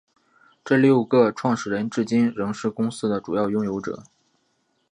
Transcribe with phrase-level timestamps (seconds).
[0.65, 4.01] 这六个创始人至今仍是公司的主要拥有者。